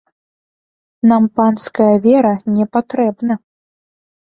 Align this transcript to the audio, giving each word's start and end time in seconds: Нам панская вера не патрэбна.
Нам 1.11 1.23
панская 1.41 1.91
вера 2.07 2.33
не 2.57 2.65
патрэбна. 2.79 3.33